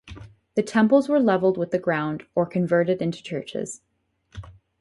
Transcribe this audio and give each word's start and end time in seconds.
The 0.55 0.63
temples 0.63 1.07
were 1.07 1.19
leveled 1.19 1.59
with 1.59 1.69
the 1.69 1.77
ground 1.77 2.25
or 2.33 2.47
converted 2.47 3.03
into 3.03 3.21
churches. 3.21 3.81